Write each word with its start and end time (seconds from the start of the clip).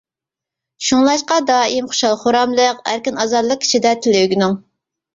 شۇڭلاشقا 0.85 1.37
دائىم 1.51 1.91
خۇشال-خۇراملىق، 1.93 2.83
ئەركىن-ئازادىلىك 2.95 3.67
ئىچىدە 3.71 3.97
تىل 4.05 4.23
ئۆگىنىڭ. 4.27 4.63